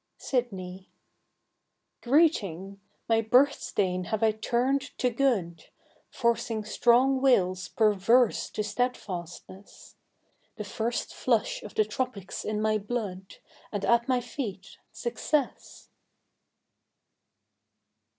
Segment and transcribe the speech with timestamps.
[0.17, 0.89] Sydney.
[2.01, 2.81] Greeting!
[3.07, 5.65] My birth stain have I turned to good;
[6.09, 9.97] Forcing strong wills perverse to steadfastness;
[10.55, 13.35] The first flush of the tropics in my blood,
[13.71, 15.89] And at my feet Success!